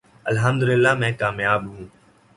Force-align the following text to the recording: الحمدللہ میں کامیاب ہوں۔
الحمدللہ 0.25 0.93
میں 0.93 1.11
کامیاب 1.19 1.65
ہوں۔ 1.67 1.85